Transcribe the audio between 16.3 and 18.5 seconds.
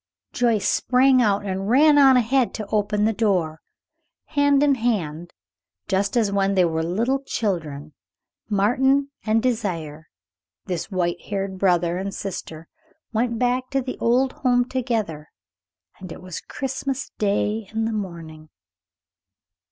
Christmas Day, in the morning.